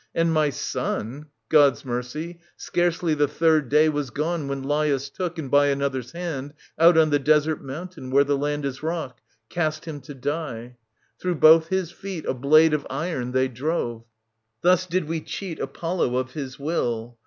And 0.15 0.33
my 0.33 0.49
son— 0.49 1.27
God's 1.49 1.85
mercy!— 1.85 2.39
scarcely 2.57 3.13
the 3.13 3.27
third 3.27 3.69
day 3.69 3.87
was 3.87 4.09
gone 4.09 4.47
When 4.47 4.63
Laius 4.63 5.11
took, 5.11 5.37
and 5.37 5.51
by 5.51 5.67
another's 5.67 6.13
hand 6.13 6.55
Out 6.79 6.97
on 6.97 7.11
the 7.11 7.19
desert 7.19 7.63
mountain, 7.63 8.09
where 8.09 8.23
the 8.23 8.35
land 8.35 8.65
Is 8.65 8.81
rock, 8.81 9.21
cast 9.49 9.85
him 9.85 10.01
to 10.01 10.15
die. 10.15 10.77
Through 11.21 11.35
both 11.35 11.67
his 11.67 11.91
feet 11.91 12.25
A 12.25 12.33
blade 12.33 12.73
of 12.73 12.87
iron 12.89 13.31
they 13.31 13.47
drove. 13.47 14.05
Thus 14.63 14.87
did 14.87 15.07
we 15.07 15.21
cheat 15.21 15.59
Apollo 15.59 16.15
of 16.17 16.31
his 16.31 16.57
will. 16.57 17.19